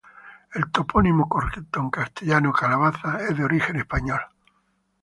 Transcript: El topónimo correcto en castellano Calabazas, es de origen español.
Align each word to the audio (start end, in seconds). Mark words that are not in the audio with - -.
El 0.55 0.71
topónimo 0.71 1.29
correcto 1.29 1.79
en 1.79 1.91
castellano 1.91 2.51
Calabazas, 2.51 3.21
es 3.21 3.37
de 3.37 3.43
origen 3.43 3.75
español. 3.75 4.21